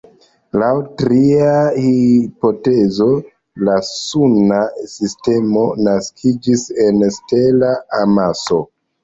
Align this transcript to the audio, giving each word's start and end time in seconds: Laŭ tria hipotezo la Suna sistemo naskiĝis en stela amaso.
Laŭ 0.59 0.69
tria 1.01 1.51
hipotezo 1.75 3.07
la 3.67 3.75
Suna 3.91 4.63
sistemo 4.95 5.67
naskiĝis 5.91 6.65
en 6.87 7.07
stela 7.21 7.73
amaso. 8.03 8.61